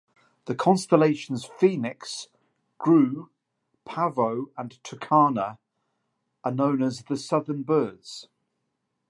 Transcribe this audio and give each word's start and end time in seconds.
The 0.45 0.55
constellations 0.55 1.45
Phoenix, 1.45 2.27
Grus, 2.79 3.27
Pavo 3.85 4.49
and 4.57 4.81
Tucana, 4.83 5.59
are 6.43 6.51
known 6.51 6.81
as 6.81 7.03
the 7.03 7.17
Southern 7.17 7.61
Birds. 7.61 8.27